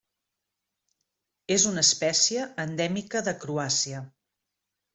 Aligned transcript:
És 1.57 1.67
una 1.73 1.83
espècie 1.85 2.47
endèmica 2.65 3.25
de 3.29 3.37
Croàcia. 3.45 4.05